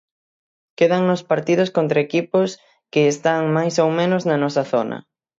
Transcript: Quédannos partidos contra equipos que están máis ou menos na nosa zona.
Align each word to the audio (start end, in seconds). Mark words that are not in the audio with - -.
Quédannos 0.77 1.21
partidos 1.31 1.69
contra 1.77 1.99
equipos 2.07 2.49
que 2.93 3.01
están 3.13 3.41
máis 3.57 3.75
ou 3.83 3.89
menos 3.99 4.21
na 4.29 4.37
nosa 4.43 4.63
zona. 4.73 4.97